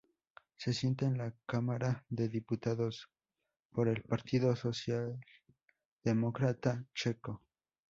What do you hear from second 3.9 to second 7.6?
Partido Socialdemócrata Checo.